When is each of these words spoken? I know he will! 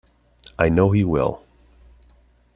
I 0.57 0.69
know 0.69 0.89
he 0.89 1.03
will! 1.03 1.43